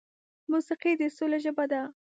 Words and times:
موسیقي 0.51 0.91
د 0.99 1.01
سولې 1.17 1.37
ژبه 1.45 1.65
ده. 1.71 1.81